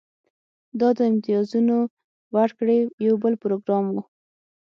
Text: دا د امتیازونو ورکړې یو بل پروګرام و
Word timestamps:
دا 0.79 0.89
د 0.97 0.99
امتیازونو 1.11 1.77
ورکړې 2.35 2.79
یو 3.07 3.15
بل 3.23 3.33
پروګرام 3.43 3.85
و 3.93 3.95